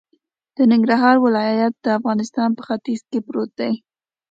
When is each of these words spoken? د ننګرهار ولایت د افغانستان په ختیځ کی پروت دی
د 0.55 0.57
ننګرهار 0.71 1.15
ولایت 1.25 1.73
د 1.79 1.87
افغانستان 1.99 2.49
په 2.57 2.61
ختیځ 2.67 3.01
کی 3.09 3.19
پروت 3.25 3.49
دی 3.59 3.73